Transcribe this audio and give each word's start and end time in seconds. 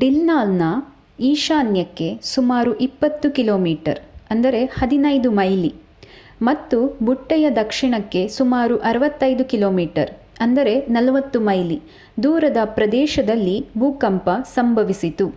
ಡಿಲ್ಲಾನ್‌ನ 0.00 0.62
ಈಶಾನ್ಯಕ್ಕೆ 1.22 2.06
ಸುಮಾರು 2.26 2.70
20 2.84 3.30
ಕಿ.ಮೀ 3.36 3.74
15 4.30 5.02
ಮೈಲಿ 5.34 5.70
ಮತ್ತು 6.40 6.78
ಬುಟ್ಟೆಯ 7.02 7.50
ದಕ್ಷಿಣಕ್ಕೆ 7.60 8.22
ಸುಮಾರು 8.38 8.78
65 8.92 9.48
ಕಿ.ಮೀ 9.52 9.86
40 10.46 11.44
ಮೈಲಿ 11.50 11.78
ದೂರದ 12.18 12.62
ಪ್ರದೇಶದಲ್ಲಿ 12.78 13.56
ಭೂಕಂಪ 13.78 14.26
ಸಂಭವಿಸಿತು 14.56 15.28